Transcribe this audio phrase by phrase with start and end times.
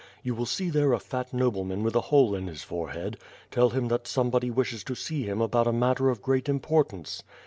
[0.23, 3.19] You will see there a fat nobleman with a hole in his forehead;
[3.51, 7.21] tell him that somebody wishes to see him about a matter of great importance.